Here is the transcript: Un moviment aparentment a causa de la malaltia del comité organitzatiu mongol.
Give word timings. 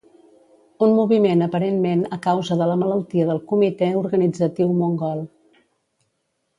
Un 0.85 0.93
moviment 0.99 1.43
aparentment 1.47 2.01
a 2.17 2.19
causa 2.25 2.59
de 2.63 2.69
la 2.73 2.79
malaltia 2.85 3.29
del 3.31 3.45
comité 3.55 3.93
organitzatiu 4.03 4.77
mongol. 4.83 5.27